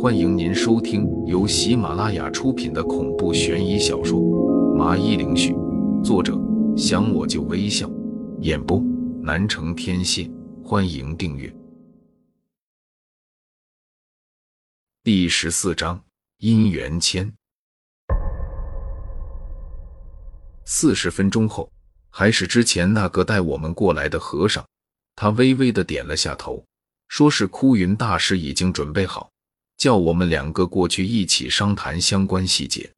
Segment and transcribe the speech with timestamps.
[0.00, 4.18] 欢迎您收听由喜马拉雅出品的恐怖悬疑小说
[4.74, 5.52] 《麻衣灵絮》，
[6.02, 6.36] 作者
[6.76, 7.88] 想我就微笑，
[8.40, 8.82] 演播
[9.22, 10.28] 南城天蝎。
[10.64, 11.54] 欢迎订阅。
[15.04, 16.02] 第十四章
[16.40, 17.32] 姻缘签。
[20.64, 21.70] 四十分钟后，
[22.10, 24.64] 还是之前那个带我们过来的和尚，
[25.14, 26.64] 他微微的点了下头，
[27.12, 29.30] 说是枯云大师已经准备好，
[29.76, 32.90] 叫我们两个过去一起商谈相关细节。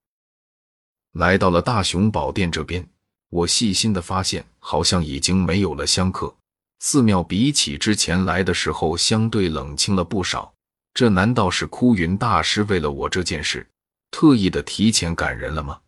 [1.14, 2.88] 来到了大雄宝殿这边，
[3.28, 6.32] 我细心的发现，好像已经没有了香客，
[6.78, 10.54] 寺庙比起之前来的时候，相对冷清了不少。
[10.94, 13.68] 这难道是枯云大师为了我这件事，
[14.12, 15.80] 特意的提前赶人了吗？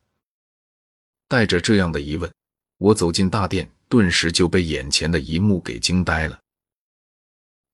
[1.28, 2.28] 带着这样的疑问，
[2.78, 6.36] 我走进大殿，顿时就被眼前的一幕给惊呆了。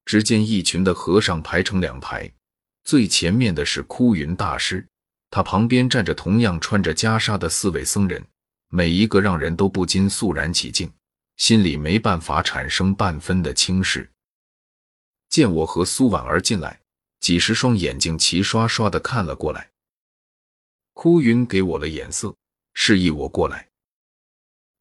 [0.05, 2.31] 只见一群的和尚排成两排，
[2.85, 4.87] 最前面的是枯云大师，
[5.31, 8.25] 他旁边站着同样穿着袈裟的四位僧人，
[8.69, 10.93] 每一个让人都不禁肃然起敬，
[11.37, 14.11] 心里没办法产生半分的轻视。
[15.29, 16.81] 见我和苏婉儿进来，
[17.21, 19.71] 几十双眼睛齐刷刷的看了过来。
[20.93, 22.35] 枯云给我了眼色。
[22.75, 23.69] 示意我过来，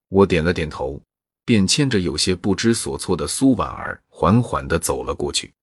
[0.07, 1.01] 我点了点头，
[1.43, 5.53] 便牵着有些不知所措的苏婉儿，缓缓的走了过去。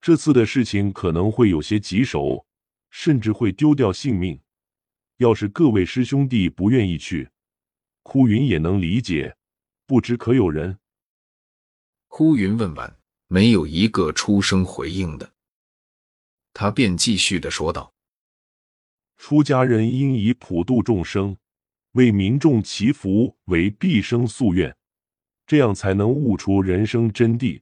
[0.00, 2.46] 这次的事情可能会有些棘手，
[2.90, 4.40] 甚至会丢掉性命。
[5.16, 7.30] 要是各位师兄弟不愿意去，
[8.02, 9.36] 枯云也能理解。
[9.86, 10.78] 不知可有人？
[12.08, 15.32] 枯云问完，没有一个出声回应的，
[16.52, 17.92] 他便继续的说道。
[19.16, 21.36] 出家人应以普度众生、
[21.96, 24.76] 为民众祈福为毕生夙愿，
[25.46, 27.58] 这样才能悟出人生真谛。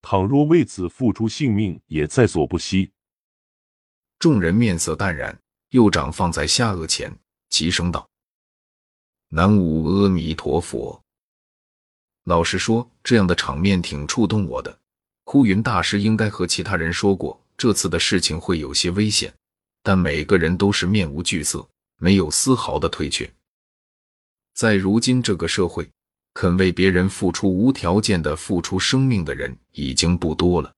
[0.00, 2.90] 倘若为此付出性命，也在所不惜。
[4.18, 5.38] 众人面色淡然，
[5.70, 7.14] 右掌放在下颚前，
[7.50, 8.08] 齐声道
[9.28, 10.98] ：“南无阿弥陀佛。”
[12.24, 14.78] 老实说，这样的场面挺触动我的。
[15.24, 19.30] 枯云大师应该和其他人说过，这次的事情会有些危险。
[19.82, 21.68] 但每个人都是面无惧色，
[21.98, 23.30] 没有丝毫的退却。
[24.56, 25.86] 在如今这个社会，
[26.32, 30.72] 肯为别人付出无条件的付出生命的人已经不多了。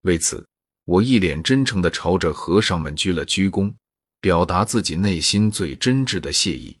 [0.00, 0.46] 为此，
[0.86, 3.70] 我一脸真诚的朝着和尚们鞠了鞠躬，
[4.18, 6.74] 表达自己内心最真挚的谢意。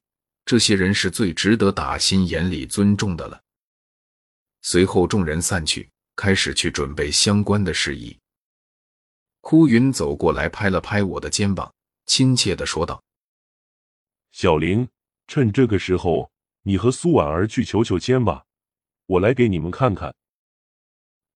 [0.46, 3.38] 这些人是最值得打心眼里尊重的了。
[4.62, 8.18] 随后，众人散去，开始去准备相关的事宜。
[9.42, 11.70] 枯云走过来，拍了拍我的肩膀，
[12.06, 13.02] 亲切的说道
[14.32, 14.88] ：“小林，
[15.26, 16.30] 趁这个时候，
[16.62, 18.44] 你和苏婉儿去求求签吧，
[19.06, 20.14] 我来给你们看看。”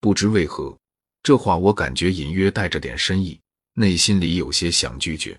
[0.01, 0.79] 不知为何，
[1.23, 3.41] 这话我感觉隐约带着点深意，
[3.75, 5.39] 内心里有些想拒绝。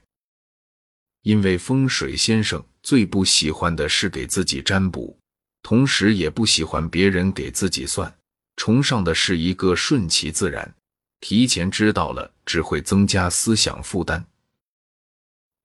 [1.21, 5.17] 因为风水先生最不喜欢的是给自己占卜，
[5.61, 8.13] 同时也不喜欢别人给自己算，
[8.55, 10.75] 崇尚的是一个顺其自然。
[11.21, 14.25] 提前知道了，只会增加思想负担。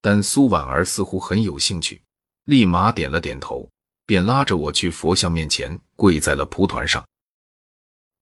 [0.00, 2.03] 但苏婉儿似乎很有兴趣，
[2.44, 3.69] 立马点了点头，
[4.05, 7.05] 便拉着我去佛像面前跪在了蒲团上。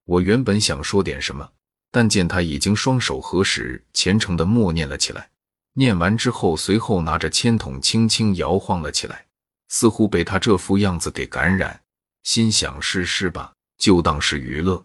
[0.04, 1.48] 我原本想说点什么，
[1.90, 5.30] 但见他已经双手合十，虔诚的默念了起来。
[5.74, 9.26] 念完之后，随后拿着签筒轻轻摇晃了起来，
[9.68, 11.82] 似乎被他这副样子给感染，
[12.24, 14.84] 心想：试试吧，就当是娱乐。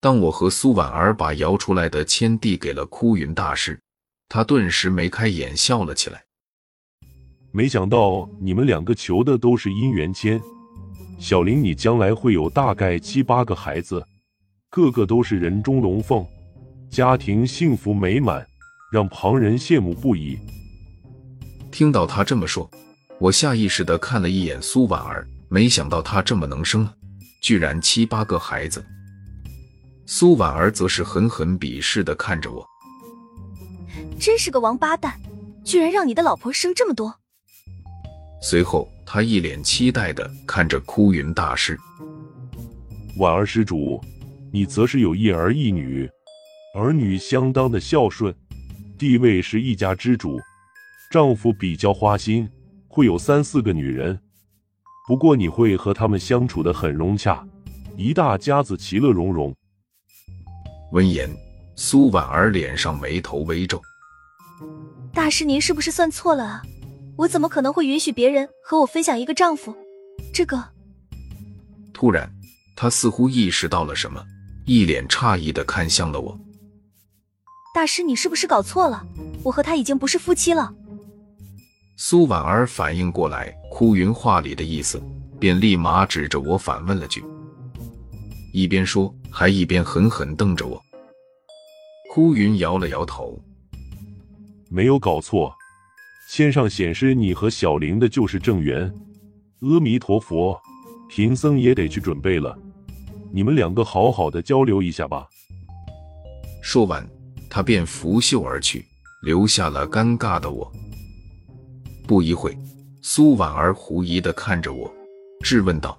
[0.00, 3.80] 当我和苏婉儿把摇出来的签递给了枯云大师，
[4.28, 6.24] 他顿时眉开眼笑了起来。
[7.50, 10.40] 没想到你们两个求的都是姻缘签，
[11.18, 14.04] 小林，你将来会有大概七八个孩子，
[14.70, 16.24] 个个都是人中龙凤，
[16.90, 18.46] 家庭幸福美满，
[18.92, 20.38] 让旁人羡慕不已。
[21.72, 22.70] 听到他这么说，
[23.18, 26.88] 我下意识的看了一眼苏婉儿，没想到她这么能生，
[27.42, 28.84] 居然七八个孩子。
[30.06, 32.66] 苏婉儿则是狠狠鄙视的看着我，
[34.18, 35.20] 真是个王八蛋，
[35.64, 37.16] 居然让你的老婆生这么多。
[38.40, 41.76] 随后，他一脸期待的看着枯云大师。
[43.16, 44.00] 婉儿施主，
[44.52, 46.08] 你则是有一儿一女，
[46.74, 48.32] 儿女相当的孝顺，
[48.96, 50.38] 地位是一家之主，
[51.10, 52.48] 丈夫比较花心，
[52.86, 54.18] 会有三四个女人，
[55.08, 57.44] 不过你会和他们相处的很融洽，
[57.96, 59.52] 一大家子其乐融融。
[60.92, 61.28] 闻言，
[61.74, 63.82] 苏婉儿脸上眉头微皱。
[65.12, 66.62] 大师，您是不是算错了啊？
[67.18, 69.74] 我怎么可能会允许别人和我分享一个丈夫？
[70.32, 70.62] 这个……
[71.92, 72.32] 突然，
[72.76, 74.24] 他似乎意识到了什么，
[74.66, 76.38] 一脸诧异的看向了我。
[77.74, 79.04] 大师，你是不是搞错了？
[79.42, 80.72] 我和他已经不是夫妻了。
[81.96, 85.02] 苏婉儿反应过来哭云话里的意思，
[85.40, 87.24] 便立马指着我反问了句，
[88.52, 90.80] 一边说还一边狠狠瞪着我。
[92.12, 93.36] 哭云摇了摇头，
[94.70, 95.52] 没有搞错，
[96.28, 98.92] 签上显示你和小玲的就是正缘。
[99.60, 100.60] 阿弥陀佛，
[101.08, 102.56] 贫僧也得去准备了，
[103.32, 105.26] 你们两个好好的交流一下吧。
[106.62, 107.08] 说完，
[107.48, 108.84] 他便拂袖而去，
[109.22, 110.70] 留下了尴尬的我。
[112.06, 112.56] 不一会，
[113.00, 114.92] 苏婉儿狐疑的看着我，
[115.42, 115.98] 质问道：“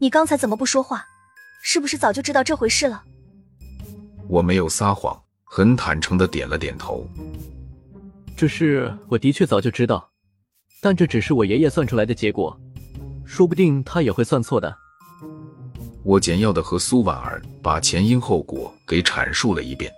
[0.00, 1.04] 你刚才怎么不说话？
[1.62, 3.04] 是不是早就知道这回事了？”
[4.26, 7.08] 我没有撒谎，很坦诚的点了点头。
[8.36, 10.10] 这事我的确早就知道，
[10.82, 12.54] 但这只是我爷爷算出来的结果，
[13.24, 14.76] 说不定他也会算错的。
[16.04, 19.90] 我简要的和苏婉儿把前因后果给阐述了一遍。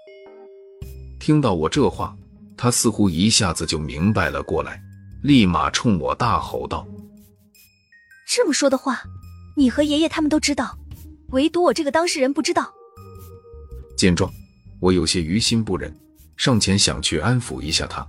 [1.19, 2.17] 听到我这话。
[2.61, 4.82] 他似乎一下子就明白了过来，
[5.23, 6.85] 立马冲我大吼道
[8.29, 9.00] ：“这么说的话，
[9.56, 10.76] 你和爷爷他们都知道，
[11.29, 12.75] 唯独我这个当事人不知道。”
[13.96, 14.29] 见状，
[14.81, 15.96] 我有些于心不忍，
[16.37, 18.05] 上前想去安抚一下他，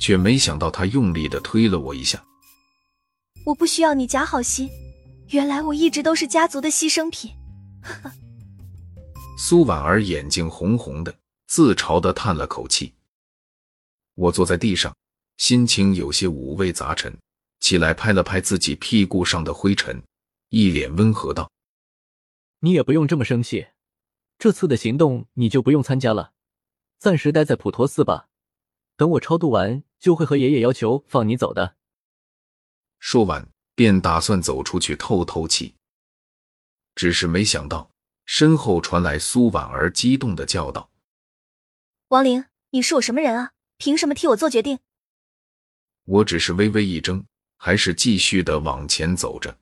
[0.00, 2.24] 却没想到他用力的推了我一下。
[3.46, 4.68] “我不需要你假好心，
[5.28, 7.30] 原来我一直都是家族的牺牲品。”
[9.38, 11.14] 苏婉儿眼睛红红的，
[11.46, 12.92] 自嘲的叹了口气。
[14.14, 14.94] 我坐在地上，
[15.38, 17.16] 心情有些五味杂陈，
[17.60, 20.02] 起来拍了拍自己屁股上的灰尘，
[20.50, 21.50] 一脸温和道
[22.60, 23.68] ：“你也不用这么生气，
[24.38, 26.32] 这次的行动你就不用参加了，
[26.98, 28.26] 暂时待在普陀寺吧。
[28.96, 31.76] 等我超度完，就会和爷爷要求放你走的。”
[32.98, 35.76] 说完，便打算走出去透透气。
[36.96, 37.90] 只是没想到，
[38.24, 40.90] 身后传来苏婉儿激动的叫道
[42.08, 44.78] ：“王玲，你是我什么人啊？”凭什么替我做决定？
[46.04, 47.24] 我只是微微一怔，
[47.56, 49.56] 还是继续的往前走着。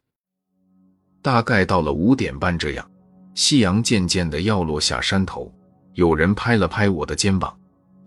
[1.22, 2.90] 大概到了五点半这样，
[3.36, 5.54] 夕阳渐渐的要落下山头，
[5.92, 7.56] 有人拍了拍我的肩膀，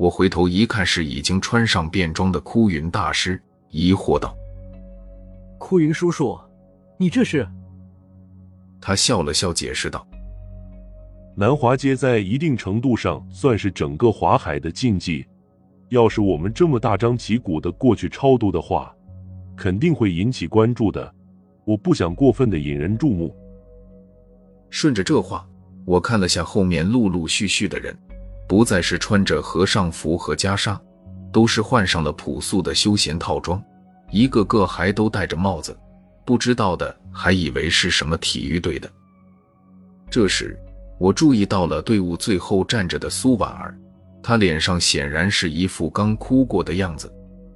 [0.01, 3.39] 我回头一看，是已经穿上便装的枯云大师，
[3.69, 4.35] 疑惑道
[5.59, 6.39] ：“枯云叔叔，
[6.97, 7.47] 你这是？”
[8.81, 10.03] 他笑了笑，解释道
[11.37, 15.23] ：“南华街在一定程度上算是整个华海的禁忌。”
[15.89, 18.91] 要是我们这么大张旗鼓的过去超度的话，
[19.55, 21.13] 肯定会引起关注的。
[21.63, 23.35] 我不想过分的引人注目。
[24.71, 25.47] 顺着这话，
[25.85, 27.95] 我看了下后面陆陆续续的人，
[28.51, 30.77] 不再是穿着和尚服和袈裟，
[31.31, 33.63] 都是换上了朴素的休闲套装，
[34.09, 35.73] 一个个还都戴着帽子。
[36.25, 38.91] 不知道的还以为是什么体育队的。
[40.09, 40.59] 这时，
[40.99, 43.73] 我注意到了队伍最后站着的苏婉儿。
[44.21, 47.09] 她脸上显然是一副刚哭过的样子，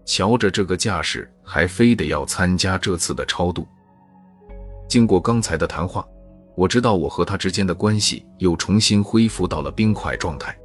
[0.06, 3.68] 瞧着这个架势，还非得要参加这次的超度。
[4.88, 6.08] 经过刚才的谈话，
[6.56, 10.58] 我知道我和他之间的关系又重新恢复到了冰块状态，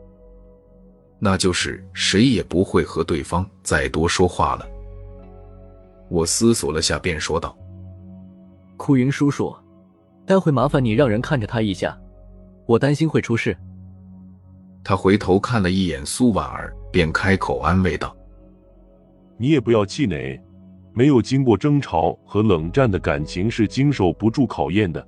[1.23, 4.67] 那就是谁也不会和对方再多说话了。
[6.09, 7.55] 我思索了下，便说道
[8.79, 9.55] ：“枯云叔叔，
[10.25, 11.97] 待会麻烦你让人看着他一下，
[12.67, 13.57] 我担心会出事。”
[14.83, 18.17] 他回头看了一眼苏婉儿，便开口安慰道
[19.37, 20.41] ：“你也不要气馁，
[20.95, 25.07] 没有经过争吵和冷战的感情是经受不住考验的。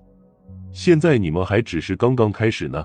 [0.72, 2.84] 现在你们还只是刚刚开始呢。”